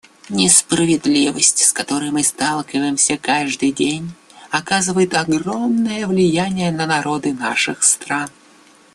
Несправедливость, 0.31 1.59
с 1.63 1.71
которой 1.73 2.09
мы 2.09 2.23
сталкиваемся 2.23 3.19
каждый 3.19 3.71
день, 3.71 4.11
оказывает 4.49 5.13
огромное 5.13 6.07
влияние 6.07 6.71
на 6.71 6.87
народы 6.87 7.33
наших 7.33 7.83
стран. 7.83 8.31